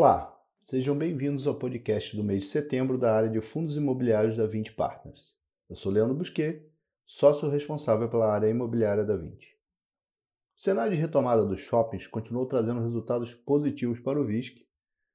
Olá, 0.00 0.40
sejam 0.62 0.96
bem-vindos 0.96 1.44
ao 1.48 1.56
podcast 1.56 2.16
do 2.16 2.22
mês 2.22 2.44
de 2.44 2.50
setembro 2.50 2.96
da 2.96 3.12
área 3.12 3.28
de 3.28 3.40
fundos 3.40 3.76
imobiliários 3.76 4.36
da 4.36 4.46
20 4.46 4.74
Partners. 4.74 5.34
Eu 5.68 5.74
sou 5.74 5.90
Leandro 5.90 6.14
Busquet, 6.14 6.64
sócio 7.04 7.50
responsável 7.50 8.08
pela 8.08 8.32
área 8.32 8.48
imobiliária 8.48 9.04
da 9.04 9.16
20. 9.16 9.44
O 9.44 10.60
cenário 10.60 10.94
de 10.94 11.00
retomada 11.00 11.44
dos 11.44 11.58
shoppings 11.58 12.06
continuou 12.06 12.46
trazendo 12.46 12.80
resultados 12.80 13.34
positivos 13.34 13.98
para 13.98 14.20
o 14.20 14.24
VISC, 14.24 14.68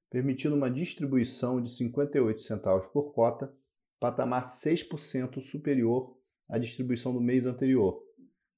permitindo 0.10 0.54
uma 0.54 0.70
distribuição 0.70 1.62
de 1.62 1.72
58 1.72 2.42
centavos 2.42 2.86
por 2.88 3.14
cota, 3.14 3.56
patamar 4.02 4.48
6% 4.48 5.42
superior 5.44 6.14
à 6.50 6.58
distribuição 6.58 7.14
do 7.14 7.22
mês 7.22 7.46
anterior, 7.46 8.04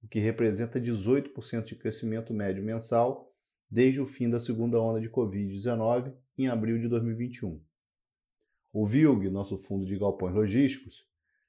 o 0.04 0.08
que 0.08 0.18
representa 0.18 0.82
18% 0.82 1.66
de 1.66 1.76
crescimento 1.76 2.34
médio 2.34 2.64
mensal 2.64 3.32
desde 3.70 4.00
o 4.00 4.06
fim 4.06 4.30
da 4.30 4.40
segunda 4.40 4.80
onda 4.80 5.00
de 5.00 5.10
Covid-19 5.10 6.14
em 6.38 6.48
abril 6.48 6.80
de 6.80 6.88
2021. 6.88 7.62
O 8.72 8.86
VILG, 8.86 9.30
nosso 9.30 9.58
fundo 9.58 9.86
de 9.86 9.98
galpões 9.98 10.36
logísticos, 10.36 11.08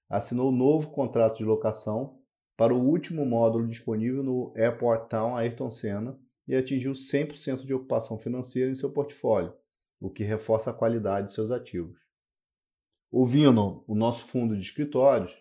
assinou 0.09 0.52
novo 0.52 0.91
contrato 0.91 1.38
de 1.38 1.45
locação 1.45 2.21
para 2.57 2.74
o 2.74 2.80
último 2.80 3.27
módulo 3.27 3.66
disponível 3.66 4.23
no 4.23 4.52
Airport 4.57 5.09
Town 5.09 5.37
Ayrton 5.37 5.71
Senna 5.71 6.19
e 6.47 6.55
atingiu 6.55 6.93
100% 6.93 7.65
de 7.65 7.74
ocupação 7.74 8.19
financeira 8.19 8.71
em 8.71 8.74
seu 8.74 8.91
portfólio, 8.91 9.52
o 10.01 10.09
que 10.09 10.23
reforça 10.23 10.71
a 10.71 10.74
qualidade 10.74 11.27
de 11.27 11.33
seus 11.33 11.51
ativos. 11.51 11.98
O 13.10 13.27
Vino, 13.27 13.85
o 13.87 13.95
nosso 13.95 14.24
fundo 14.27 14.55
de 14.55 14.62
escritórios, 14.62 15.33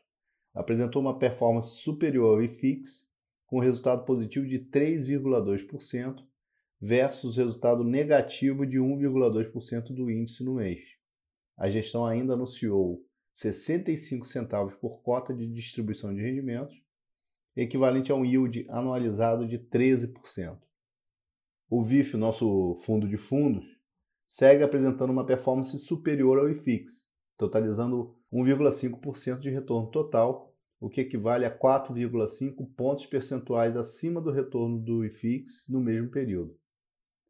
apresentou 0.53 1.01
uma 1.01 1.19
performance 1.19 1.75
superior 1.75 2.35
ao 2.35 2.41
IFIX, 2.41 3.07
com 3.45 3.59
resultado 3.59 4.05
positivo 4.05 4.47
de 4.47 4.59
3,2% 4.59 6.23
versus 6.85 7.37
resultado 7.37 7.83
negativo 7.83 8.63
de 8.63 8.77
1,2% 8.77 9.87
do 9.87 10.11
índice 10.11 10.43
no 10.43 10.53
mês. 10.53 10.83
A 11.57 11.67
gestão 11.67 12.05
ainda 12.05 12.33
anunciou 12.33 13.03
65 13.33 14.27
centavos 14.27 14.75
por 14.75 15.01
cota 15.01 15.33
de 15.33 15.47
distribuição 15.47 16.13
de 16.13 16.21
rendimentos, 16.21 16.79
equivalente 17.55 18.11
a 18.11 18.15
um 18.15 18.23
yield 18.23 18.67
anualizado 18.69 19.47
de 19.47 19.57
13%. 19.57 20.59
O 21.67 21.83
VIF, 21.83 22.15
nosso 22.17 22.75
fundo 22.81 23.07
de 23.07 23.17
fundos, 23.17 23.81
segue 24.27 24.63
apresentando 24.63 25.09
uma 25.09 25.25
performance 25.25 25.79
superior 25.79 26.37
ao 26.37 26.49
IFIX, 26.51 27.09
totalizando 27.35 28.15
1,5% 28.31 29.39
de 29.39 29.49
retorno 29.49 29.89
total, 29.89 30.55
o 30.79 30.87
que 30.87 31.01
equivale 31.01 31.45
a 31.45 31.57
4,5 31.57 32.75
pontos 32.75 33.07
percentuais 33.07 33.75
acima 33.75 34.21
do 34.21 34.29
retorno 34.29 34.77
do 34.77 35.03
IFIX 35.03 35.65
no 35.67 35.81
mesmo 35.81 36.11
período. 36.11 36.55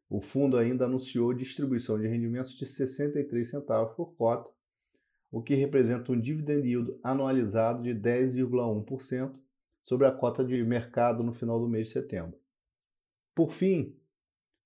O 0.08 0.20
fundo 0.20 0.56
ainda 0.56 0.84
anunciou 0.84 1.34
distribuição 1.34 1.98
de 1.98 2.06
rendimentos 2.06 2.52
de 2.52 2.64
63 2.64 3.48
centavos 3.48 3.94
por 3.94 4.14
cota, 4.14 4.48
o 5.30 5.42
que 5.42 5.54
representa 5.54 6.12
um 6.12 6.20
dividend 6.20 6.66
yield 6.66 6.98
anualizado 7.02 7.82
de 7.82 7.90
10,1% 7.90 9.34
sobre 9.82 10.06
a 10.06 10.12
cota 10.12 10.44
de 10.44 10.62
mercado 10.62 11.22
no 11.22 11.32
final 11.32 11.58
do 11.58 11.68
mês 11.68 11.88
de 11.88 11.94
setembro. 11.94 12.38
Por 13.34 13.50
fim, 13.50 13.96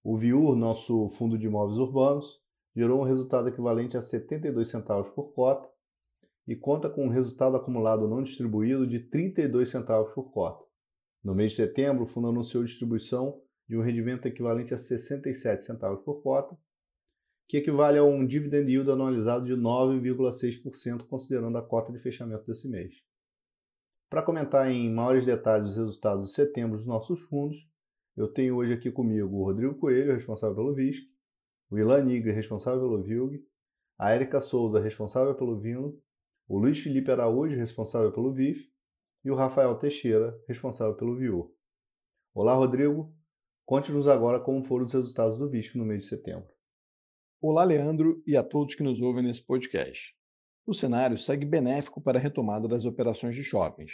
o 0.02 0.16
VIUR, 0.16 0.54
nosso 0.56 1.08
fundo 1.10 1.38
de 1.38 1.46
imóveis 1.46 1.78
urbanos, 1.78 2.40
gerou 2.74 3.00
um 3.00 3.04
resultado 3.04 3.48
equivalente 3.48 3.96
a 3.96 4.02
72 4.02 4.68
centavos 4.68 5.10
por 5.10 5.32
cota 5.32 5.68
e 6.46 6.54
conta 6.54 6.88
com 6.88 7.04
um 7.04 7.10
resultado 7.10 7.56
acumulado 7.56 8.08
não 8.08 8.22
distribuído 8.22 8.86
de 8.86 9.00
32 9.00 9.68
centavos 9.68 10.12
por 10.12 10.30
cota. 10.30 10.64
No 11.22 11.34
mês 11.34 11.52
de 11.52 11.56
setembro, 11.56 12.04
o 12.04 12.06
fundo 12.06 12.28
anunciou 12.28 12.64
distribuição 12.64 13.42
de 13.70 13.78
um 13.78 13.82
rendimento 13.82 14.26
equivalente 14.26 14.74
a 14.74 14.78
67 14.78 15.62
centavos 15.62 16.02
por 16.02 16.20
cota, 16.24 16.58
que 17.48 17.58
equivale 17.58 17.98
a 17.98 18.02
um 18.02 18.26
dividend 18.26 18.68
yield 18.68 18.90
anualizado 18.90 19.46
de 19.46 19.52
9,6%, 19.52 21.06
considerando 21.06 21.56
a 21.56 21.62
cota 21.62 21.92
de 21.92 22.00
fechamento 22.00 22.44
desse 22.44 22.68
mês. 22.68 22.92
Para 24.10 24.24
comentar 24.24 24.68
em 24.68 24.92
maiores 24.92 25.24
detalhes 25.24 25.68
os 25.68 25.76
resultados 25.76 26.26
de 26.26 26.34
setembro 26.34 26.76
dos 26.76 26.86
nossos 26.88 27.20
fundos, 27.26 27.70
eu 28.16 28.26
tenho 28.26 28.56
hoje 28.56 28.72
aqui 28.72 28.90
comigo 28.90 29.36
o 29.36 29.44
Rodrigo 29.44 29.76
Coelho, 29.76 30.14
responsável 30.14 30.56
pelo 30.56 30.74
VISC, 30.74 31.04
o 31.70 31.78
Ilan 31.78 32.02
Nigre, 32.02 32.32
responsável 32.32 32.80
pelo 32.80 33.04
VILG, 33.04 33.40
a 33.96 34.12
Erika 34.12 34.40
Souza, 34.40 34.80
responsável 34.80 35.36
pelo 35.36 35.60
Vino, 35.60 35.96
o 36.48 36.58
Luiz 36.58 36.80
Felipe 36.80 37.12
Araújo, 37.12 37.56
responsável 37.56 38.10
pelo 38.10 38.32
VIF, 38.32 38.68
e 39.24 39.30
o 39.30 39.36
Rafael 39.36 39.76
Teixeira, 39.76 40.36
responsável 40.48 40.96
pelo 40.96 41.14
VIU. 41.14 41.54
Olá, 42.34 42.54
Rodrigo. 42.54 43.19
Conte-nos 43.70 44.08
agora 44.08 44.40
como 44.40 44.64
foram 44.64 44.84
os 44.84 44.92
resultados 44.92 45.38
do 45.38 45.48
VISC 45.48 45.78
no 45.78 45.84
mês 45.84 46.00
de 46.00 46.08
setembro. 46.08 46.48
Olá, 47.40 47.62
Leandro, 47.62 48.20
e 48.26 48.36
a 48.36 48.42
todos 48.42 48.74
que 48.74 48.82
nos 48.82 49.00
ouvem 49.00 49.22
nesse 49.22 49.40
podcast. 49.40 50.12
O 50.66 50.74
cenário 50.74 51.16
segue 51.16 51.46
benéfico 51.46 52.00
para 52.00 52.18
a 52.18 52.20
retomada 52.20 52.66
das 52.66 52.84
operações 52.84 53.36
de 53.36 53.44
shoppings. 53.44 53.92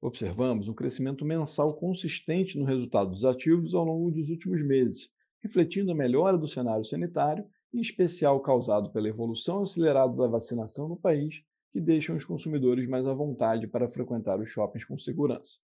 Observamos 0.00 0.66
um 0.66 0.72
crescimento 0.72 1.26
mensal 1.26 1.74
consistente 1.76 2.56
no 2.56 2.64
resultado 2.64 3.10
dos 3.10 3.22
ativos 3.22 3.74
ao 3.74 3.84
longo 3.84 4.10
dos 4.10 4.30
últimos 4.30 4.66
meses, 4.66 5.10
refletindo 5.42 5.92
a 5.92 5.94
melhora 5.94 6.38
do 6.38 6.48
cenário 6.48 6.86
sanitário, 6.86 7.44
em 7.70 7.80
especial 7.80 8.40
causado 8.40 8.90
pela 8.92 9.10
evolução 9.10 9.60
acelerada 9.60 10.16
da 10.16 10.26
vacinação 10.26 10.88
no 10.88 10.96
país, 10.96 11.42
que 11.70 11.82
deixam 11.82 12.16
os 12.16 12.24
consumidores 12.24 12.88
mais 12.88 13.06
à 13.06 13.12
vontade 13.12 13.66
para 13.66 13.88
frequentar 13.88 14.40
os 14.40 14.48
shoppings 14.48 14.86
com 14.86 14.98
segurança. 14.98 15.58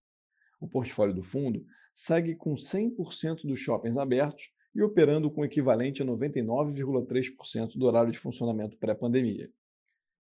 O 0.61 0.69
portfólio 0.69 1.15
do 1.15 1.23
fundo 1.23 1.65
segue 1.95 2.35
com 2.35 2.55
100% 2.57 3.47
dos 3.47 3.61
shoppings 3.61 3.97
abertos 3.97 4.51
e 4.75 4.83
operando 4.83 5.31
com 5.31 5.45
equivalente 5.45 6.03
a 6.03 6.05
99,3% 6.05 7.79
do 7.79 7.87
horário 7.87 8.11
de 8.11 8.19
funcionamento 8.19 8.77
pré-pandemia. 8.77 9.49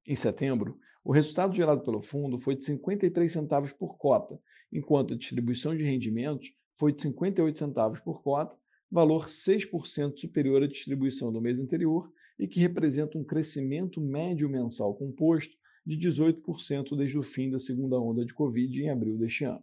Em 0.07 0.15
setembro, 0.15 0.79
o 1.05 1.13
resultado 1.13 1.55
gerado 1.55 1.83
pelo 1.83 2.01
fundo 2.01 2.39
foi 2.39 2.55
de 2.55 2.65
53 2.65 3.31
centavos 3.31 3.73
por 3.73 3.99
cota, 3.99 4.39
enquanto 4.73 5.13
a 5.13 5.17
distribuição 5.17 5.77
de 5.77 5.83
rendimentos 5.83 6.55
foi 6.79 6.93
de 6.93 7.03
58 7.03 7.59
centavos 7.59 8.01
por 8.01 8.23
cota 8.23 8.57
valor 8.95 9.27
6% 9.27 10.19
superior 10.19 10.63
à 10.63 10.69
distribuição 10.69 11.33
do 11.33 11.41
mês 11.41 11.59
anterior 11.59 12.09
e 12.39 12.47
que 12.47 12.61
representa 12.61 13.19
um 13.19 13.25
crescimento 13.25 14.01
médio 14.01 14.49
mensal 14.49 14.95
composto 14.95 15.57
de 15.85 15.99
18% 15.99 16.97
desde 16.97 17.19
o 17.19 17.23
fim 17.23 17.51
da 17.51 17.59
segunda 17.59 17.99
onda 17.99 18.25
de 18.25 18.33
Covid 18.33 18.81
em 18.81 18.91
abril 18.91 19.19
deste 19.19 19.45
ano. 19.45 19.63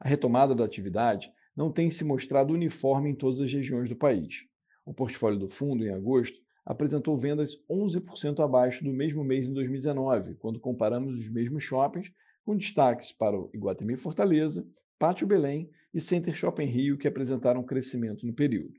A 0.00 0.08
retomada 0.08 0.54
da 0.54 0.64
atividade 0.64 1.32
não 1.56 1.72
tem 1.72 1.90
se 1.90 2.04
mostrado 2.04 2.54
uniforme 2.54 3.10
em 3.10 3.14
todas 3.14 3.40
as 3.40 3.52
regiões 3.52 3.88
do 3.88 3.96
país. 3.96 4.44
O 4.84 4.94
portfólio 4.94 5.38
do 5.38 5.48
fundo, 5.48 5.84
em 5.84 5.90
agosto, 5.90 6.38
apresentou 6.64 7.16
vendas 7.16 7.56
11% 7.68 8.44
abaixo 8.44 8.84
do 8.84 8.92
mesmo 8.92 9.24
mês 9.24 9.48
em 9.48 9.54
2019, 9.54 10.34
quando 10.36 10.60
comparamos 10.60 11.18
os 11.18 11.28
mesmos 11.28 11.64
shoppings, 11.64 12.12
com 12.44 12.56
destaques 12.56 13.10
para 13.10 13.38
o 13.38 13.50
Iguatemi 13.52 13.96
Fortaleza, 13.96 14.66
Pátio 14.98 15.26
Belém 15.26 15.70
e 15.92 16.00
Center 16.00 16.34
Shopping 16.34 16.66
Rio, 16.66 16.96
que 16.96 17.08
apresentaram 17.08 17.62
crescimento 17.62 18.26
no 18.26 18.32
período. 18.32 18.74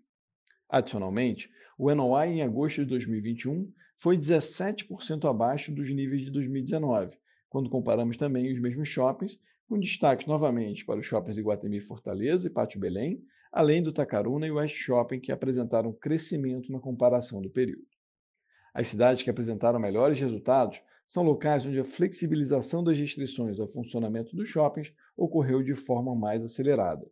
Adicionalmente, 0.70 1.50
o 1.78 1.94
NOI 1.94 2.30
em 2.30 2.42
agosto 2.42 2.82
de 2.82 2.86
2021 2.86 3.72
foi 3.98 4.18
17% 4.18 5.30
abaixo 5.30 5.72
dos 5.72 5.90
níveis 5.92 6.24
de 6.24 6.32
2019, 6.32 7.18
quando 7.50 7.70
comparamos 7.70 8.18
também 8.18 8.54
os 8.54 8.60
mesmos 8.60 8.88
shoppings, 8.88 9.40
com 9.70 9.80
destaque 9.80 10.28
novamente 10.28 10.84
para 10.84 11.00
os 11.00 11.06
shoppings 11.06 11.38
Iguatemi 11.38 11.80
Fortaleza 11.80 12.48
e 12.48 12.50
Pátio 12.50 12.80
Belém, 12.80 13.24
além 13.52 13.84
do 13.84 13.94
Tacaruna 13.94 14.48
e 14.48 14.52
West 14.52 14.76
Shopping, 14.76 15.20
que 15.20 15.32
apresentaram 15.32 15.94
crescimento 15.94 16.72
na 16.72 16.80
comparação 16.80 17.40
do 17.40 17.52
período. 17.52 17.86
As 18.74 18.88
cidades 18.88 19.22
que 19.22 19.30
apresentaram 19.30 19.80
melhores 19.80 20.20
resultados 20.20 20.82
são 21.06 21.22
locais 21.22 21.68
onde 21.68 21.80
a 21.80 21.84
flexibilização 21.84 22.84
das 22.84 22.98
restrições 22.98 23.60
ao 23.60 23.68
funcionamento 23.68 24.36
dos 24.36 24.50
shoppings 24.50 24.92
ocorreu 25.16 25.62
de 25.62 25.76
forma 25.76 26.16
mais 26.16 26.42
acelerada. 26.42 27.08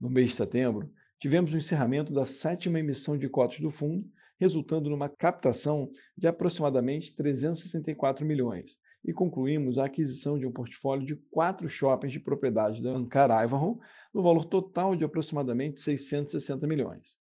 No 0.00 0.10
mês 0.10 0.30
de 0.30 0.36
setembro, 0.36 0.92
tivemos 1.20 1.54
o 1.54 1.58
encerramento 1.58 2.12
da 2.12 2.24
sétima 2.24 2.80
emissão 2.80 3.16
de 3.16 3.28
cotas 3.28 3.60
do 3.60 3.70
fundo, 3.70 4.10
resultando 4.40 4.90
numa 4.90 5.08
captação 5.08 5.88
de 6.16 6.26
aproximadamente 6.26 7.14
364 7.14 8.26
milhões, 8.26 8.76
e 9.04 9.12
concluímos 9.12 9.78
a 9.78 9.86
aquisição 9.86 10.38
de 10.38 10.46
um 10.46 10.52
portfólio 10.52 11.04
de 11.04 11.16
quatro 11.30 11.68
shoppings 11.68 12.12
de 12.12 12.20
propriedade 12.20 12.82
da 12.82 12.90
Ankara 12.90 13.42
Ivanhoe, 13.42 13.78
no 14.12 14.22
valor 14.22 14.44
total 14.44 14.94
de 14.94 15.04
aproximadamente 15.04 15.80
660 15.80 16.66
milhões. 16.66 17.18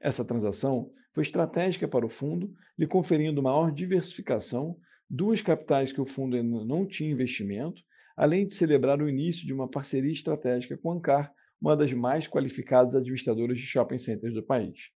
Essa 0.00 0.24
transação 0.24 0.88
foi 1.12 1.22
estratégica 1.22 1.88
para 1.88 2.04
o 2.04 2.10
fundo, 2.10 2.52
lhe 2.78 2.86
conferindo 2.86 3.42
maior 3.42 3.72
diversificação 3.72 4.76
duas 5.08 5.40
capitais 5.40 5.92
que 5.92 6.00
o 6.00 6.06
fundo 6.06 6.36
ainda 6.36 6.64
não 6.64 6.86
tinha 6.86 7.10
investimento, 7.10 7.82
além 8.16 8.44
de 8.44 8.54
celebrar 8.54 9.00
o 9.00 9.08
início 9.08 9.46
de 9.46 9.54
uma 9.54 9.68
parceria 9.68 10.12
estratégica 10.12 10.76
com 10.76 10.90
a 10.90 10.94
Ancar, 10.96 11.32
uma 11.60 11.76
das 11.76 11.92
mais 11.92 12.26
qualificadas 12.26 12.94
administradoras 12.94 13.56
de 13.56 13.66
shopping 13.66 13.98
centers 13.98 14.34
do 14.34 14.42
país. 14.42 14.90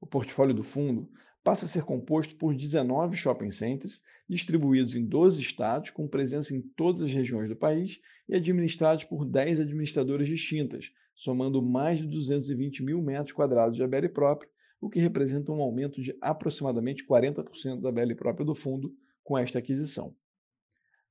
O 0.00 0.06
portfólio 0.06 0.54
do 0.54 0.62
fundo 0.62 1.08
passa 1.42 1.64
a 1.64 1.68
ser 1.68 1.84
composto 1.84 2.36
por 2.36 2.54
19 2.54 3.16
shopping 3.16 3.50
centers, 3.50 4.02
distribuídos 4.28 4.94
em 4.94 5.04
12 5.04 5.40
estados, 5.40 5.90
com 5.90 6.06
presença 6.06 6.54
em 6.54 6.60
todas 6.60 7.02
as 7.02 7.12
regiões 7.12 7.48
do 7.48 7.56
país 7.56 8.00
e 8.28 8.34
administrados 8.34 9.04
por 9.04 9.24
10 9.24 9.60
administradoras 9.60 10.28
distintas, 10.28 10.90
somando 11.14 11.62
mais 11.62 11.98
de 11.98 12.06
220 12.06 12.82
mil 12.82 13.02
metros 13.02 13.32
quadrados 13.32 13.76
de 13.76 13.82
ABL 13.82 14.08
próprio, 14.12 14.50
o 14.80 14.88
que 14.88 14.98
representa 14.98 15.52
um 15.52 15.60
aumento 15.60 16.00
de 16.00 16.16
aproximadamente 16.20 17.06
40% 17.06 17.80
da 17.80 17.92
BL 17.92 18.14
própria 18.14 18.46
do 18.46 18.54
fundo 18.54 18.94
com 19.22 19.36
esta 19.36 19.58
aquisição. 19.58 20.14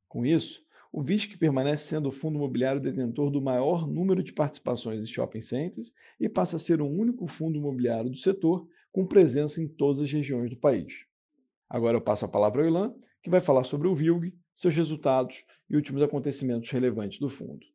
Com 0.08 0.26
isso, 0.26 0.64
o 0.92 1.04
VISC 1.04 1.38
permanece 1.38 1.84
sendo 1.84 2.10
o 2.10 2.12
fundo 2.12 2.38
imobiliário 2.38 2.82
detentor 2.82 3.30
do 3.30 3.40
maior 3.40 3.88
número 3.88 4.24
de 4.24 4.34
participações 4.34 5.00
em 5.00 5.06
shopping 5.06 5.42
centers 5.42 5.94
e 6.20 6.28
passa 6.28 6.56
a 6.56 6.60
ser 6.60 6.82
o 6.82 6.88
único 6.88 7.28
fundo 7.28 7.60
imobiliário 7.60 8.10
do 8.10 8.18
setor 8.18 8.68
com 8.92 9.06
presença 9.06 9.62
em 9.62 9.68
todas 9.68 10.02
as 10.02 10.12
regiões 10.12 10.50
do 10.50 10.58
país. 10.58 11.06
Agora 11.70 11.98
eu 11.98 12.02
passo 12.02 12.26
a 12.26 12.28
palavra 12.28 12.62
ao 12.62 12.68
Ilan, 12.68 12.94
que 13.22 13.30
vai 13.30 13.40
falar 13.40 13.64
sobre 13.64 13.88
o 13.88 13.96
VILG, 13.96 14.34
seus 14.56 14.76
resultados 14.76 15.44
e 15.70 15.76
últimos 15.76 16.02
acontecimentos 16.02 16.70
relevantes 16.70 17.20
do 17.20 17.30
fundo. 17.30 17.66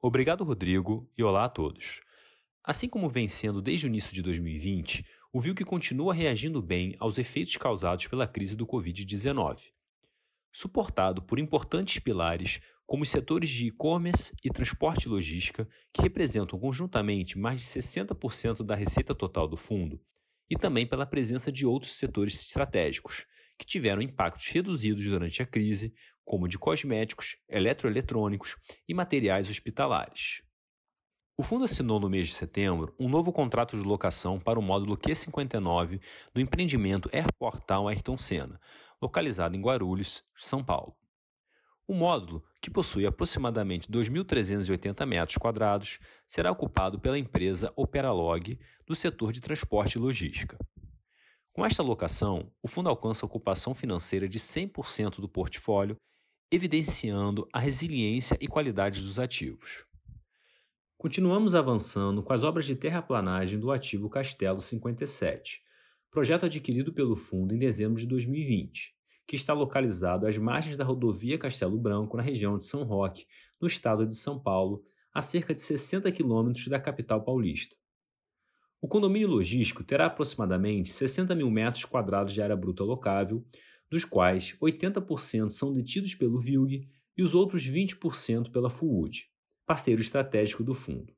Obrigado, 0.00 0.44
Rodrigo, 0.44 1.10
e 1.16 1.22
olá 1.22 1.46
a 1.46 1.48
todos. 1.48 2.02
Assim 2.62 2.88
como 2.88 3.08
vem 3.08 3.26
sendo 3.26 3.60
desde 3.60 3.86
o 3.86 3.88
início 3.88 4.14
de 4.14 4.22
2020, 4.22 5.04
o 5.32 5.40
VILG 5.40 5.64
continua 5.64 6.14
reagindo 6.14 6.62
bem 6.62 6.94
aos 6.98 7.18
efeitos 7.18 7.56
causados 7.56 8.06
pela 8.06 8.26
crise 8.26 8.54
do 8.54 8.66
Covid-19 8.66 9.73
suportado 10.54 11.20
por 11.20 11.40
importantes 11.40 11.98
pilares 11.98 12.60
como 12.86 13.02
os 13.02 13.10
setores 13.10 13.50
de 13.50 13.66
e-commerce 13.66 14.32
e 14.44 14.50
transporte 14.50 15.06
e 15.06 15.08
logística, 15.08 15.68
que 15.92 16.02
representam 16.02 16.58
conjuntamente 16.58 17.36
mais 17.36 17.60
de 17.60 17.66
60% 17.66 18.62
da 18.62 18.74
receita 18.74 19.14
total 19.14 19.48
do 19.48 19.56
fundo, 19.56 20.00
e 20.48 20.56
também 20.56 20.86
pela 20.86 21.06
presença 21.06 21.50
de 21.50 21.66
outros 21.66 21.96
setores 21.96 22.34
estratégicos, 22.46 23.26
que 23.58 23.66
tiveram 23.66 24.02
impactos 24.02 24.46
reduzidos 24.48 25.04
durante 25.04 25.42
a 25.42 25.46
crise, 25.46 25.92
como 26.24 26.46
de 26.46 26.58
cosméticos, 26.58 27.36
eletroeletrônicos 27.48 28.56
e 28.88 28.94
materiais 28.94 29.50
hospitalares. 29.50 30.42
O 31.36 31.42
fundo 31.42 31.64
assinou 31.64 31.98
no 31.98 32.08
mês 32.08 32.28
de 32.28 32.34
setembro 32.34 32.94
um 32.96 33.08
novo 33.08 33.32
contrato 33.32 33.76
de 33.76 33.82
locação 33.82 34.38
para 34.38 34.58
o 34.58 34.62
módulo 34.62 34.96
Q59 34.96 36.00
do 36.32 36.40
empreendimento 36.40 37.10
Airportal 37.12 37.88
Ayrton 37.88 38.16
Senna, 38.16 38.60
localizado 39.04 39.54
em 39.54 39.60
Guarulhos, 39.60 40.24
São 40.34 40.64
Paulo. 40.64 40.96
O 41.86 41.92
módulo, 41.92 42.42
que 42.62 42.70
possui 42.70 43.04
aproximadamente 43.04 43.90
2.380 43.90 45.04
metros 45.04 45.36
quadrados, 45.36 45.98
será 46.26 46.50
ocupado 46.50 46.98
pela 46.98 47.18
empresa 47.18 47.70
Operalog 47.76 48.58
do 48.86 48.94
setor 48.94 49.30
de 49.30 49.42
transporte 49.42 49.96
e 49.96 49.98
logística. 49.98 50.56
Com 51.52 51.66
esta 51.66 51.82
locação, 51.82 52.50
o 52.62 52.66
fundo 52.66 52.88
alcança 52.88 53.26
a 53.26 53.28
ocupação 53.28 53.74
financeira 53.74 54.26
de 54.26 54.38
100% 54.38 55.20
do 55.20 55.28
portfólio, 55.28 55.96
evidenciando 56.50 57.46
a 57.52 57.60
resiliência 57.60 58.38
e 58.40 58.48
qualidade 58.48 59.02
dos 59.02 59.18
ativos. 59.18 59.84
Continuamos 60.96 61.54
avançando 61.54 62.22
com 62.22 62.32
as 62.32 62.42
obras 62.42 62.64
de 62.64 62.74
terraplanagem 62.74 63.60
do 63.60 63.70
ativo 63.70 64.08
Castelo 64.08 64.62
57, 64.62 65.60
projeto 66.10 66.46
adquirido 66.46 66.94
pelo 66.94 67.14
fundo 67.14 67.54
em 67.54 67.58
dezembro 67.58 68.00
de 68.00 68.06
2020, 68.06 68.93
que 69.26 69.36
está 69.36 69.52
localizado 69.52 70.26
às 70.26 70.36
margens 70.36 70.76
da 70.76 70.84
rodovia 70.84 71.38
Castelo 71.38 71.78
Branco, 71.78 72.16
na 72.16 72.22
região 72.22 72.58
de 72.58 72.64
São 72.64 72.82
Roque, 72.84 73.26
no 73.60 73.66
estado 73.66 74.06
de 74.06 74.14
São 74.14 74.38
Paulo, 74.38 74.82
a 75.12 75.22
cerca 75.22 75.54
de 75.54 75.60
60 75.60 76.10
quilômetros 76.12 76.66
da 76.68 76.78
capital 76.78 77.22
paulista. 77.22 77.76
O 78.80 78.88
condomínio 78.88 79.28
logístico 79.28 79.82
terá 79.82 80.06
aproximadamente 80.06 80.90
60 80.90 81.34
mil 81.34 81.50
metros 81.50 81.84
quadrados 81.84 82.34
de 82.34 82.42
área 82.42 82.56
bruta 82.56 82.84
locável, 82.84 83.42
dos 83.90 84.04
quais 84.04 84.56
80% 84.60 85.50
são 85.50 85.72
detidos 85.72 86.14
pelo 86.14 86.38
VILG 86.38 86.86
e 87.16 87.22
os 87.22 87.34
outros 87.34 87.66
20% 87.66 88.50
pela 88.50 88.68
FUUD, 88.68 89.30
parceiro 89.64 90.00
estratégico 90.00 90.62
do 90.62 90.74
fundo. 90.74 91.14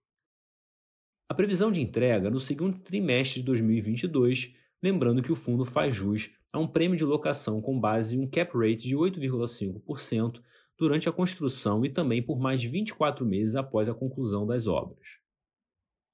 A 1.28 1.34
previsão 1.34 1.72
de 1.72 1.80
entrega 1.80 2.30
no 2.30 2.38
segundo 2.38 2.78
trimestre 2.78 3.40
de 3.40 3.46
2022 3.46 4.54
lembrando 4.82 5.22
que 5.22 5.32
o 5.32 5.36
fundo 5.36 5.64
faz 5.64 5.94
jus 5.94 6.30
a 6.56 6.60
um 6.60 6.66
prêmio 6.68 6.96
de 6.96 7.04
locação 7.04 7.60
com 7.60 7.78
base 7.78 8.16
em 8.16 8.20
um 8.20 8.28
cap 8.28 8.56
rate 8.56 8.88
de 8.88 8.96
8,5% 8.96 10.40
durante 10.78 11.08
a 11.08 11.12
construção 11.12 11.84
e 11.84 11.90
também 11.90 12.22
por 12.22 12.38
mais 12.38 12.60
de 12.60 12.68
24 12.68 13.24
meses 13.24 13.56
após 13.56 13.88
a 13.88 13.94
conclusão 13.94 14.46
das 14.46 14.66
obras. 14.66 15.18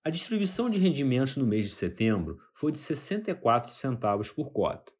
A 0.04 0.10
distribuição 0.10 0.68
de 0.68 0.78
rendimentos 0.78 1.36
no 1.36 1.46
mês 1.46 1.68
de 1.68 1.74
setembro 1.74 2.38
foi 2.54 2.72
de 2.72 2.78
64 2.78 3.70
centavos 3.72 4.32
por 4.32 4.50
cota, 4.52 4.92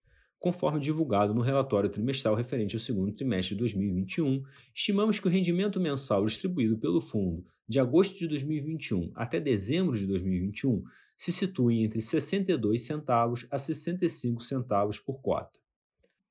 Conforme 0.42 0.80
divulgado 0.80 1.32
no 1.32 1.40
relatório 1.40 1.88
trimestral 1.88 2.34
referente 2.34 2.74
ao 2.74 2.80
segundo 2.80 3.12
trimestre 3.12 3.54
de 3.54 3.60
2021, 3.60 4.42
estimamos 4.74 5.20
que 5.20 5.28
o 5.28 5.30
rendimento 5.30 5.78
mensal 5.78 6.24
distribuído 6.26 6.76
pelo 6.76 7.00
fundo 7.00 7.46
de 7.68 7.78
agosto 7.78 8.18
de 8.18 8.26
2021 8.26 9.12
até 9.14 9.38
dezembro 9.38 9.96
de 9.96 10.04
2021 10.04 10.82
se 11.16 11.30
situe 11.30 11.84
entre 11.84 12.00
62 12.00 12.82
centavos 12.82 13.46
a 13.52 13.56
65 13.56 14.42
centavos 14.42 14.98
por 14.98 15.20
cota. 15.20 15.60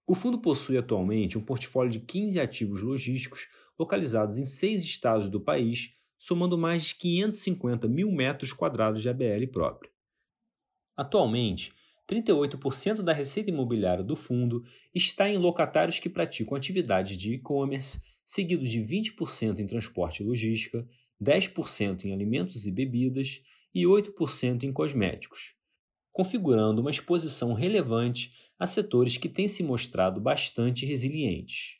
O 0.05 0.13
fundo 0.13 0.41
possui 0.41 0.77
atualmente 0.77 1.37
um 1.37 1.41
portfólio 1.41 1.89
de 1.89 2.01
15 2.01 2.37
ativos 2.37 2.81
logísticos 2.81 3.47
localizados 3.79 4.37
em 4.37 4.43
seis 4.43 4.83
estados 4.83 5.29
do 5.29 5.39
país, 5.39 5.95
somando 6.17 6.57
mais 6.57 6.83
de 6.83 6.95
550 6.95 7.87
mil 7.87 8.11
metros 8.11 8.51
quadrados 8.51 9.01
de 9.01 9.07
ABL 9.07 9.47
própria. 9.53 9.89
Atualmente, 10.97 11.71
38% 12.11 13.01
da 13.01 13.13
receita 13.13 13.49
imobiliária 13.49 14.03
do 14.03 14.17
fundo 14.17 14.65
está 14.93 15.29
em 15.29 15.37
locatários 15.37 15.97
que 15.97 16.09
praticam 16.09 16.57
atividades 16.57 17.17
de 17.17 17.35
e-commerce, 17.35 18.01
seguidos 18.25 18.69
de 18.69 18.81
20% 18.81 19.59
em 19.59 19.65
transporte 19.65 20.21
e 20.21 20.25
logística, 20.25 20.85
10% 21.23 22.03
em 22.03 22.13
alimentos 22.13 22.65
e 22.65 22.71
bebidas 22.71 23.41
e 23.73 23.83
8% 23.83 24.63
em 24.63 24.73
cosméticos, 24.73 25.55
configurando 26.11 26.81
uma 26.81 26.91
exposição 26.91 27.53
relevante 27.53 28.33
a 28.59 28.65
setores 28.65 29.17
que 29.17 29.29
têm 29.29 29.47
se 29.47 29.63
mostrado 29.63 30.19
bastante 30.19 30.85
resilientes. 30.85 31.79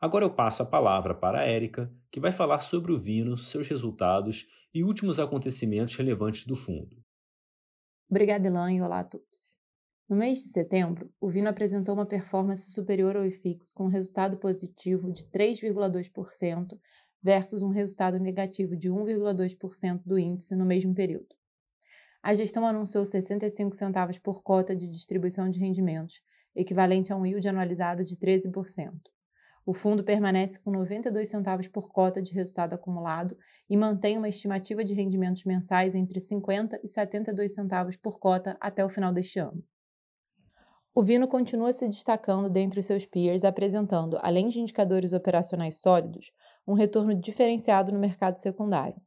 Agora 0.00 0.24
eu 0.24 0.30
passo 0.30 0.62
a 0.62 0.66
palavra 0.66 1.12
para 1.12 1.40
a 1.40 1.44
Érica, 1.44 1.92
que 2.12 2.20
vai 2.20 2.30
falar 2.30 2.60
sobre 2.60 2.92
o 2.92 2.98
Vino, 2.98 3.36
seus 3.36 3.66
resultados 3.66 4.46
e 4.72 4.84
últimos 4.84 5.18
acontecimentos 5.18 5.96
relevantes 5.96 6.46
do 6.46 6.54
fundo. 6.54 7.02
Obrigada, 8.08 8.46
Elan, 8.46 8.72
e 8.72 8.80
olá 8.80 9.00
a 9.00 9.04
todos. 9.04 9.27
No 10.08 10.16
mês 10.16 10.38
de 10.38 10.48
setembro, 10.48 11.12
o 11.20 11.28
Vino 11.28 11.50
apresentou 11.50 11.94
uma 11.94 12.06
performance 12.06 12.70
superior 12.70 13.14
ao 13.14 13.26
IFIX 13.26 13.74
com 13.74 13.84
um 13.84 13.88
resultado 13.88 14.38
positivo 14.38 15.12
de 15.12 15.22
3,2% 15.26 16.78
versus 17.22 17.60
um 17.60 17.68
resultado 17.68 18.18
negativo 18.18 18.74
de 18.74 18.88
1,2% 18.88 20.00
do 20.06 20.18
índice 20.18 20.56
no 20.56 20.64
mesmo 20.64 20.94
período. 20.94 21.36
A 22.22 22.32
gestão 22.32 22.66
anunciou 22.66 23.04
65 23.04 23.76
centavos 23.76 24.18
por 24.18 24.42
cota 24.42 24.74
de 24.74 24.88
distribuição 24.88 25.50
de 25.50 25.58
rendimentos, 25.58 26.22
equivalente 26.56 27.12
a 27.12 27.16
um 27.16 27.26
yield 27.26 27.46
anualizado 27.46 28.02
de 28.02 28.16
13%. 28.16 28.90
O 29.66 29.74
fundo 29.74 30.02
permanece 30.02 30.58
com 30.58 30.70
92 30.70 31.28
centavos 31.28 31.68
por 31.68 31.92
cota 31.92 32.22
de 32.22 32.32
resultado 32.32 32.72
acumulado 32.72 33.36
e 33.68 33.76
mantém 33.76 34.16
uma 34.16 34.30
estimativa 34.30 34.82
de 34.82 34.94
rendimentos 34.94 35.44
mensais 35.44 35.94
entre 35.94 36.18
50 36.18 36.80
e 36.82 36.88
72 36.88 37.52
centavos 37.52 37.94
por 37.94 38.18
cota 38.18 38.56
até 38.58 38.82
o 38.82 38.88
final 38.88 39.12
deste 39.12 39.38
ano. 39.38 39.62
O 40.98 41.02
Vino 41.04 41.28
continua 41.28 41.72
se 41.72 41.86
destacando 41.86 42.50
dentre 42.50 42.80
os 42.80 42.86
seus 42.86 43.06
peers, 43.06 43.44
apresentando, 43.44 44.18
além 44.20 44.48
de 44.48 44.58
indicadores 44.58 45.12
operacionais 45.12 45.80
sólidos, 45.80 46.32
um 46.66 46.72
retorno 46.72 47.14
diferenciado 47.14 47.92
no 47.92 48.00
mercado 48.00 48.38
secundário. 48.38 49.00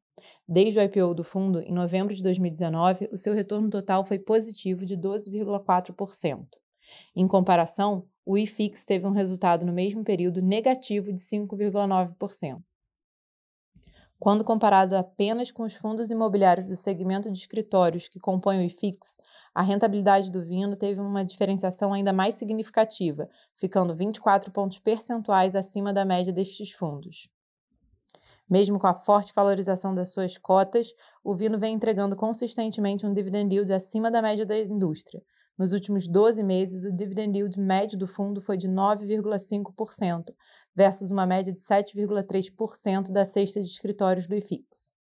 Desde 0.47 0.79
o 0.79 0.81
IPO 0.81 1.13
do 1.13 1.25
fundo, 1.25 1.59
em 1.59 1.73
novembro 1.73 2.15
de 2.15 2.23
2019, 2.23 3.09
o 3.11 3.17
seu 3.17 3.33
retorno 3.33 3.69
total 3.69 4.05
foi 4.05 4.17
positivo 4.17 4.85
de 4.85 4.95
12,4%. 4.95 6.45
Em 7.13 7.27
comparação, 7.27 8.05
o 8.25 8.37
IFIX 8.37 8.85
teve 8.85 9.05
um 9.05 9.11
resultado 9.11 9.65
no 9.65 9.73
mesmo 9.73 10.01
período 10.01 10.41
negativo 10.41 11.11
de 11.11 11.19
5,9%. 11.19 12.61
Quando 14.21 14.43
comparado 14.43 14.95
apenas 14.95 15.49
com 15.49 15.63
os 15.63 15.73
fundos 15.73 16.11
imobiliários 16.11 16.67
do 16.67 16.75
segmento 16.75 17.31
de 17.31 17.39
escritórios 17.39 18.07
que 18.07 18.19
compõem 18.19 18.59
o 18.59 18.65
IFIX, 18.67 19.17
a 19.51 19.63
rentabilidade 19.63 20.29
do 20.29 20.45
Vino 20.45 20.75
teve 20.75 21.01
uma 21.01 21.25
diferenciação 21.25 21.91
ainda 21.91 22.13
mais 22.13 22.35
significativa, 22.35 23.27
ficando 23.55 23.95
24 23.95 24.51
pontos 24.51 24.77
percentuais 24.77 25.55
acima 25.55 25.91
da 25.91 26.05
média 26.05 26.31
destes 26.31 26.71
fundos. 26.71 27.27
Mesmo 28.47 28.77
com 28.77 28.85
a 28.85 28.93
forte 28.93 29.33
valorização 29.33 29.91
das 29.91 30.11
suas 30.11 30.37
cotas, 30.37 30.93
o 31.23 31.33
Vino 31.33 31.57
vem 31.57 31.73
entregando 31.73 32.15
consistentemente 32.15 33.07
um 33.07 33.15
dividend 33.15 33.51
yield 33.51 33.73
acima 33.73 34.11
da 34.11 34.21
média 34.21 34.45
da 34.45 34.55
indústria, 34.55 35.23
nos 35.57 35.73
últimos 35.73 36.07
12 36.07 36.43
meses, 36.43 36.83
o 36.83 36.91
dividend 36.91 37.37
yield 37.37 37.59
médio 37.59 37.97
do 37.97 38.07
fundo 38.07 38.41
foi 38.41 38.57
de 38.57 38.67
9,5%, 38.67 40.33
versus 40.75 41.11
uma 41.11 41.25
média 41.25 41.53
de 41.53 41.59
7,3% 41.59 43.11
da 43.11 43.25
cesta 43.25 43.61
de 43.61 43.67
escritórios 43.67 44.27
do 44.27 44.35
IFIX. 44.35 44.91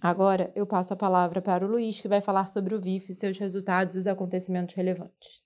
Agora 0.00 0.52
eu 0.56 0.66
passo 0.66 0.92
a 0.92 0.96
palavra 0.96 1.40
para 1.40 1.64
o 1.64 1.68
Luiz, 1.68 2.00
que 2.00 2.08
vai 2.08 2.20
falar 2.20 2.48
sobre 2.48 2.74
o 2.74 2.80
VIF, 2.80 3.14
seus 3.14 3.38
resultados 3.38 3.94
e 3.94 3.98
os 3.98 4.08
acontecimentos 4.08 4.74
relevantes. 4.74 5.44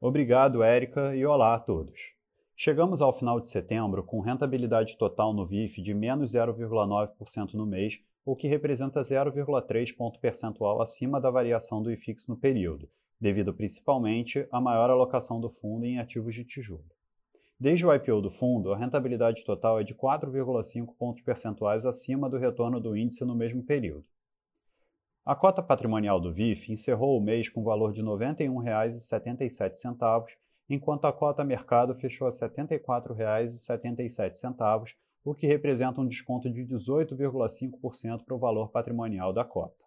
Obrigado, 0.00 0.62
Érica, 0.62 1.14
e 1.14 1.24
olá 1.24 1.54
a 1.54 1.60
todos. 1.60 2.14
Chegamos 2.56 3.00
ao 3.00 3.12
final 3.12 3.40
de 3.40 3.48
setembro 3.48 4.02
com 4.02 4.20
rentabilidade 4.20 4.98
total 4.98 5.32
no 5.32 5.46
VIF 5.46 5.80
de 5.80 5.94
menos 5.94 6.34
0,9% 6.34 7.54
no 7.54 7.64
mês, 7.64 8.02
o 8.24 8.34
que 8.34 8.48
representa 8.48 9.00
0,3 9.00 9.96
ponto 9.96 10.18
percentual 10.18 10.82
acima 10.82 11.20
da 11.20 11.30
variação 11.30 11.80
do 11.80 11.92
IFIX 11.92 12.26
no 12.26 12.36
período, 12.36 12.88
devido 13.20 13.52
principalmente 13.52 14.46
à 14.50 14.58
maior 14.60 14.90
alocação 14.90 15.40
do 15.40 15.50
fundo 15.50 15.84
em 15.84 15.98
ativos 15.98 16.34
de 16.34 16.44
tijolo. 16.44 16.86
Desde 17.58 17.84
o 17.84 17.92
IPO 17.94 18.22
do 18.22 18.30
fundo, 18.30 18.72
a 18.72 18.78
rentabilidade 18.78 19.44
total 19.44 19.78
é 19.78 19.84
de 19.84 19.94
4,5 19.94 20.94
pontos 20.98 21.22
percentuais 21.22 21.84
acima 21.84 22.30
do 22.30 22.38
retorno 22.38 22.80
do 22.80 22.96
índice 22.96 23.22
no 23.22 23.34
mesmo 23.34 23.62
período. 23.62 24.06
A 25.26 25.36
cota 25.36 25.62
patrimonial 25.62 26.18
do 26.18 26.32
VIF 26.32 26.72
encerrou 26.72 27.18
o 27.18 27.20
mês 27.20 27.50
com 27.50 27.62
valor 27.62 27.92
de 27.92 28.00
R$ 28.00 28.06
91,77, 28.06 30.38
enquanto 30.70 31.04
a 31.04 31.12
cota 31.12 31.44
mercado 31.44 31.94
fechou 31.94 32.26
a 32.26 32.30
R$ 32.30 32.36
74,77, 32.36 34.96
o 35.22 35.34
que 35.34 35.46
representa 35.46 36.00
um 36.00 36.06
desconto 36.06 36.50
de 36.50 36.64
18,5% 36.64 38.24
para 38.24 38.34
o 38.34 38.38
valor 38.38 38.70
patrimonial 38.70 39.34
da 39.34 39.44
cota. 39.44 39.84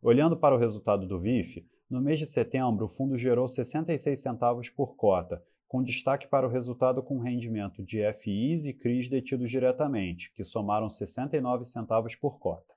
Olhando 0.00 0.36
para 0.36 0.54
o 0.54 0.58
resultado 0.58 1.08
do 1.08 1.18
VIF, 1.18 1.66
no 1.90 2.00
mês 2.00 2.18
de 2.18 2.26
setembro 2.26 2.86
o 2.86 2.88
fundo 2.88 3.16
gerou 3.16 3.46
66 3.46 4.20
centavos 4.20 4.68
por 4.68 4.96
cota, 4.96 5.42
com 5.68 5.82
destaque 5.82 6.28
para 6.28 6.46
o 6.46 6.50
resultado 6.50 7.02
com 7.02 7.18
rendimento 7.18 7.82
de 7.82 8.00
FIs 8.14 8.64
e 8.64 8.72
CRIs 8.72 9.08
detidos 9.08 9.50
diretamente, 9.50 10.32
que 10.32 10.44
somaram 10.44 10.88
69 10.88 11.64
centavos 11.64 12.14
por 12.14 12.38
cota. 12.38 12.74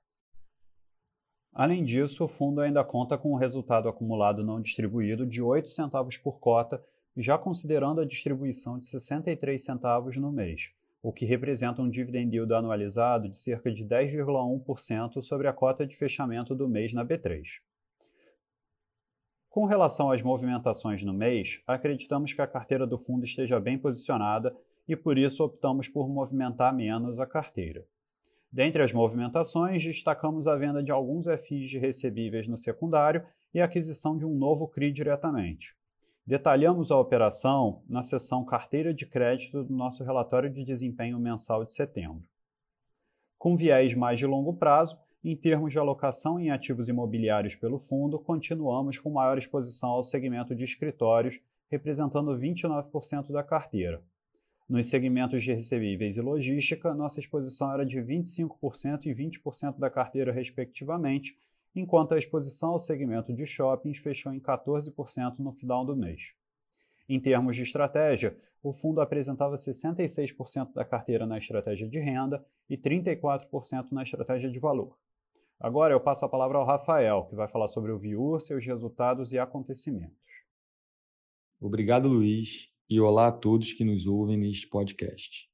Além 1.52 1.84
disso, 1.84 2.24
o 2.24 2.28
fundo 2.28 2.60
ainda 2.60 2.84
conta 2.84 3.16
com 3.16 3.32
um 3.32 3.36
resultado 3.36 3.88
acumulado 3.88 4.44
não 4.44 4.60
distribuído 4.60 5.26
de 5.26 5.42
8 5.42 5.70
centavos 5.70 6.16
por 6.16 6.38
cota, 6.38 6.84
já 7.16 7.36
considerando 7.38 8.00
a 8.00 8.04
distribuição 8.04 8.78
de 8.78 8.86
63 8.86 9.62
centavos 9.62 10.16
no 10.16 10.30
mês, 10.30 10.70
o 11.02 11.12
que 11.12 11.24
representa 11.24 11.82
um 11.82 11.88
dividend 11.88 12.34
yield 12.34 12.52
anualizado 12.52 13.28
de 13.28 13.40
cerca 13.40 13.72
de 13.72 13.84
10,1% 13.84 15.22
sobre 15.22 15.48
a 15.48 15.52
cota 15.52 15.86
de 15.86 15.96
fechamento 15.96 16.54
do 16.54 16.68
mês 16.68 16.92
na 16.92 17.04
B3. 17.04 17.60
Com 19.48 19.64
relação 19.64 20.10
às 20.10 20.20
movimentações 20.22 21.02
no 21.02 21.12
mês, 21.12 21.60
acreditamos 21.66 22.32
que 22.32 22.42
a 22.42 22.46
carteira 22.46 22.86
do 22.86 22.98
fundo 22.98 23.24
esteja 23.24 23.58
bem 23.58 23.78
posicionada 23.78 24.54
e 24.86 24.94
por 24.94 25.16
isso 25.16 25.44
optamos 25.44 25.88
por 25.88 26.08
movimentar 26.08 26.74
menos 26.74 27.18
a 27.18 27.26
carteira. 27.26 27.86
Dentre 28.50 28.82
as 28.82 28.92
movimentações, 28.92 29.82
destacamos 29.82 30.46
a 30.46 30.56
venda 30.56 30.82
de 30.82 30.90
alguns 30.90 31.26
FIs 31.26 31.68
de 31.68 31.78
recebíveis 31.78 32.46
no 32.46 32.56
secundário 32.56 33.24
e 33.52 33.60
a 33.60 33.64
aquisição 33.64 34.16
de 34.16 34.26
um 34.26 34.34
novo 34.34 34.66
CRI 34.68 34.92
diretamente. 34.92 35.76
Detalhamos 36.26 36.90
a 36.90 36.98
operação 36.98 37.82
na 37.88 38.02
seção 38.02 38.44
Carteira 38.44 38.92
de 38.92 39.06
Crédito 39.06 39.64
do 39.64 39.74
nosso 39.74 40.04
relatório 40.04 40.50
de 40.50 40.62
desempenho 40.62 41.18
mensal 41.18 41.64
de 41.64 41.72
setembro. 41.72 42.22
Com 43.38 43.56
viés 43.56 43.94
mais 43.94 44.18
de 44.18 44.26
longo 44.26 44.52
prazo, 44.54 44.98
em 45.24 45.36
termos 45.36 45.72
de 45.72 45.78
alocação 45.78 46.38
em 46.38 46.50
ativos 46.50 46.88
imobiliários 46.88 47.56
pelo 47.56 47.78
fundo, 47.78 48.18
continuamos 48.18 48.98
com 48.98 49.10
maior 49.10 49.36
exposição 49.36 49.90
ao 49.90 50.02
segmento 50.02 50.54
de 50.54 50.64
escritórios, 50.64 51.40
representando 51.68 52.30
29% 52.36 53.32
da 53.32 53.42
carteira. 53.42 54.02
Nos 54.68 54.86
segmentos 54.86 55.42
de 55.42 55.52
recebíveis 55.52 56.16
e 56.16 56.20
logística, 56.20 56.94
nossa 56.94 57.20
exposição 57.20 57.72
era 57.72 57.84
de 57.84 57.98
25% 57.98 59.06
e 59.06 59.12
20% 59.12 59.78
da 59.78 59.90
carteira, 59.90 60.30
respectivamente, 60.30 61.36
enquanto 61.74 62.12
a 62.12 62.18
exposição 62.18 62.70
ao 62.70 62.78
segmento 62.78 63.32
de 63.32 63.46
shoppings 63.46 63.98
fechou 63.98 64.32
em 64.32 64.40
14% 64.40 65.38
no 65.38 65.52
final 65.52 65.84
do 65.84 65.96
mês. 65.96 66.32
Em 67.08 67.18
termos 67.18 67.56
de 67.56 67.62
estratégia, 67.62 68.36
o 68.62 68.72
fundo 68.72 69.00
apresentava 69.00 69.56
66% 69.56 70.74
da 70.74 70.84
carteira 70.84 71.26
na 71.26 71.38
estratégia 71.38 71.88
de 71.88 71.98
renda 71.98 72.44
e 72.68 72.76
34% 72.76 73.92
na 73.92 74.02
estratégia 74.02 74.50
de 74.50 74.58
valor. 74.58 74.96
Agora 75.60 75.92
eu 75.92 76.00
passo 76.00 76.24
a 76.24 76.28
palavra 76.28 76.56
ao 76.56 76.64
Rafael, 76.64 77.26
que 77.26 77.34
vai 77.34 77.48
falar 77.48 77.66
sobre 77.66 77.90
o 77.90 77.98
Viur, 77.98 78.40
seus 78.40 78.64
resultados 78.64 79.32
e 79.32 79.40
acontecimentos. 79.40 80.16
Obrigado, 81.60 82.08
Luiz, 82.08 82.68
e 82.88 83.00
olá 83.00 83.26
a 83.26 83.32
todos 83.32 83.72
que 83.72 83.84
nos 83.84 84.06
ouvem 84.06 84.36
neste 84.36 84.68
podcast. 84.68 85.50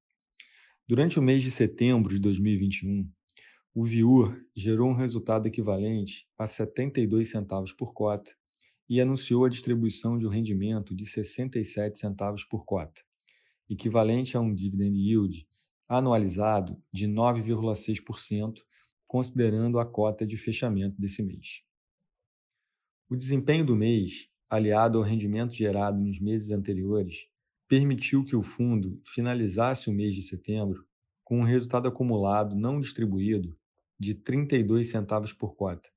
Durante 0.86 1.18
o 1.18 1.22
mês 1.22 1.42
de 1.42 1.50
setembro 1.50 2.12
de 2.12 2.20
2021, 2.20 3.10
o 3.74 3.82
Viur 3.82 4.38
gerou 4.54 4.90
um 4.90 4.94
resultado 4.94 5.46
equivalente 5.46 6.28
a 6.36 6.46
72 6.46 7.30
centavos 7.30 7.72
por 7.72 7.94
cota 7.94 8.30
e 8.86 9.00
anunciou 9.00 9.46
a 9.46 9.48
distribuição 9.48 10.18
de 10.18 10.26
um 10.26 10.30
rendimento 10.30 10.94
de 10.94 11.06
67 11.06 11.98
centavos 11.98 12.44
por 12.44 12.66
cota, 12.66 13.00
equivalente 13.70 14.36
a 14.36 14.40
um 14.40 14.54
dividend 14.54 14.98
yield 14.98 15.48
anualizado 15.88 16.76
de 16.92 17.06
9,6% 17.06 18.60
considerando 19.14 19.78
a 19.78 19.86
cota 19.86 20.26
de 20.26 20.36
fechamento 20.36 21.00
desse 21.00 21.22
mês. 21.22 21.62
O 23.08 23.14
desempenho 23.14 23.64
do 23.64 23.76
mês, 23.76 24.28
aliado 24.50 24.98
ao 24.98 25.04
rendimento 25.04 25.54
gerado 25.54 26.00
nos 26.00 26.18
meses 26.18 26.50
anteriores, 26.50 27.28
permitiu 27.68 28.24
que 28.24 28.34
o 28.34 28.42
fundo 28.42 29.00
finalizasse 29.04 29.88
o 29.88 29.92
mês 29.92 30.16
de 30.16 30.22
setembro 30.22 30.84
com 31.22 31.38
um 31.38 31.44
resultado 31.44 31.86
acumulado 31.86 32.56
não 32.56 32.80
distribuído 32.80 33.56
de 34.00 34.14
32 34.14 34.90
centavos 34.90 35.32
por 35.32 35.54
cota, 35.54 35.88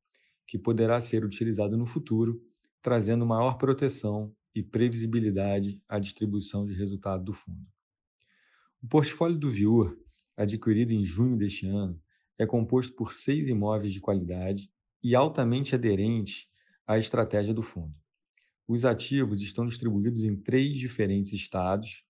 que 0.46 0.60
poderá 0.60 1.00
ser 1.00 1.26
utilizado 1.26 1.76
no 1.76 1.88
futuro, 1.88 2.40
trazendo 2.84 3.26
maior 3.26 3.58
proteção 3.58 4.32
e 4.54 4.62
previsibilidade 4.62 5.82
à 5.90 5.98
distribuição 5.98 6.68
de 6.68 6.76
resultado 6.76 7.24
do 7.24 7.34
fundo. 7.34 7.66
O 8.80 8.88
portfólio 8.88 9.40
do 9.40 9.50
Viur, 9.50 9.98
adquirido 10.38 10.92
em 10.92 11.04
junho 11.04 11.36
deste 11.36 11.66
ano, 11.66 12.00
é 12.38 12.46
composto 12.46 12.94
por 12.94 13.14
seis 13.14 13.48
imóveis 13.48 13.94
de 13.94 14.00
qualidade 14.00 14.72
e 15.04 15.16
altamente 15.16 15.76
aderente 15.76 16.50
à 16.86 16.98
estratégia 16.98 17.54
do 17.54 17.64
fundo. 17.64 17.96
Os 18.68 18.84
ativos 18.84 19.42
estão 19.42 19.66
distribuídos 19.66 20.24
em 20.24 20.36
três 20.36 20.76
diferentes 20.76 21.34
estados, 21.34 22.04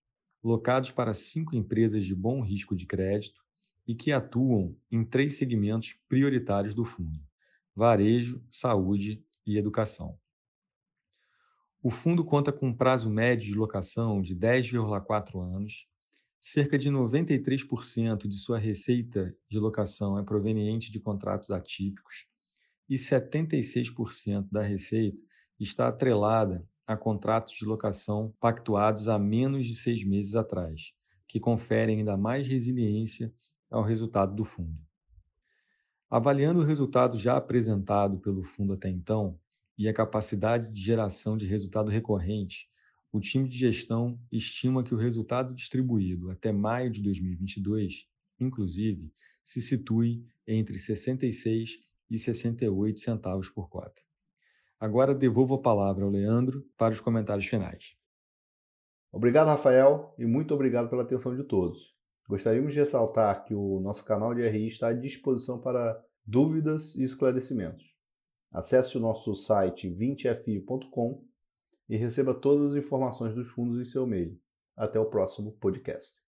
locados 0.44 0.92
para 0.92 1.14
cinco 1.14 1.56
empresas 1.56 2.06
de 2.06 2.16
bom 2.16 2.42
risco 2.42 2.76
de 2.76 2.86
crédito 2.86 3.46
e 3.88 3.96
que 3.96 4.12
atuam 4.12 4.76
em 4.92 5.04
três 5.04 5.38
segmentos 5.38 5.96
prioritários 6.10 6.74
do 6.74 6.84
fundo: 6.84 7.20
varejo, 7.76 8.44
saúde 8.50 9.24
e 9.46 9.58
educação. 9.58 10.18
O 11.82 11.92
fundo 11.92 12.26
conta 12.26 12.52
com 12.52 12.70
um 12.70 12.74
prazo 12.74 13.10
médio 13.10 13.48
de 13.48 13.54
locação 13.54 14.22
de 14.22 14.36
10,4 14.36 15.40
anos 15.40 15.88
Cerca 16.50 16.78
de 16.78 16.90
93% 16.90 18.26
de 18.26 18.38
sua 18.38 18.58
receita 18.58 19.36
de 19.50 19.60
locação 19.60 20.18
é 20.18 20.24
proveniente 20.24 20.90
de 20.90 20.98
contratos 20.98 21.52
atípicos 21.52 22.26
e 22.90 22.96
76% 22.96 24.48
da 24.50 24.62
receita 24.62 25.22
está 25.60 25.90
atrelada 25.90 26.66
a 26.88 26.96
contratos 26.96 27.54
de 27.54 27.66
locação 27.66 28.34
pactuados 28.40 29.10
há 29.10 29.20
menos 29.20 29.68
de 29.68 29.76
seis 29.76 30.06
meses 30.06 30.36
atrás, 30.36 30.94
que 31.28 31.38
conferem 31.38 31.98
ainda 31.98 32.16
mais 32.16 32.48
resiliência 32.48 33.30
ao 33.70 33.84
resultado 33.84 34.34
do 34.34 34.46
fundo. 34.46 34.80
Avaliando 36.10 36.62
o 36.62 36.66
resultado 36.66 37.18
já 37.18 37.36
apresentado 37.36 38.20
pelo 38.20 38.42
fundo 38.42 38.72
até 38.72 38.88
então 38.88 39.38
e 39.78 39.86
a 39.86 39.94
capacidade 39.94 40.72
de 40.72 40.80
geração 40.80 41.36
de 41.36 41.46
resultado 41.46 41.92
recorrente 41.92 42.70
o 43.12 43.20
time 43.20 43.48
de 43.48 43.58
gestão 43.58 44.20
estima 44.32 44.84
que 44.84 44.94
o 44.94 44.98
resultado 44.98 45.54
distribuído 45.54 46.30
até 46.30 46.52
maio 46.52 46.92
de 46.92 47.02
2022, 47.02 48.06
inclusive, 48.40 49.12
se 49.44 49.62
situe 49.62 50.26
entre 50.46 50.78
66 50.78 51.80
e 52.10 52.18
68 52.18 53.00
centavos 53.00 53.50
por 53.50 53.70
cota. 53.70 54.02
Agora 54.80 55.16
devolvo 55.16 55.56
a 55.56 55.62
palavra 55.62 56.04
ao 56.04 56.12
Leandro 56.12 56.64
para 56.78 56.94
os 56.94 57.02
comentários 57.02 57.48
finais. 57.48 57.96
Obrigado, 59.12 59.48
Rafael, 59.48 60.14
e 60.18 60.26
muito 60.26 60.54
obrigado 60.54 60.90
pela 60.90 61.04
atenção 61.04 61.36
de 61.36 61.44
todos. 61.44 61.96
Gostaríamos 62.28 62.74
de 62.74 62.80
ressaltar 62.80 63.46
que 63.46 63.56
o 63.56 63.80
nosso 63.80 64.04
canal 64.06 64.36
de 64.36 64.48
RI 64.48 64.68
está 64.68 64.90
à 64.90 64.94
disposição 64.94 65.60
para 65.60 66.00
dúvidas 66.26 66.94
e 66.96 67.04
esclarecimentos. 67.04 67.86
Acesse 68.52 68.98
o 68.98 69.00
nosso 69.00 69.34
site 69.34 69.90
20fi.com 69.90 71.26
e 71.90 71.98
receba 71.98 72.34
todas 72.34 72.72
as 72.72 72.84
informações 72.84 73.34
dos 73.34 73.50
fundos 73.50 73.80
em 73.80 73.86
seu 73.86 74.04
e-mail. 74.04 74.40
Até 74.76 75.00
o 75.00 75.06
próximo 75.06 75.52
podcast. 75.54 76.27